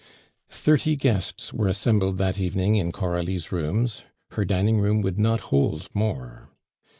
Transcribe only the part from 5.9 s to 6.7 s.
more.